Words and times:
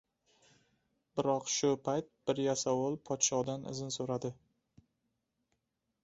Biroq 1.19 1.49
shu 1.55 1.67
payt 1.89 2.07
bir 2.29 2.41
yasovul 2.45 2.97
podshodan 3.09 3.67
izn 3.73 3.93
soʻradi. 3.97 4.33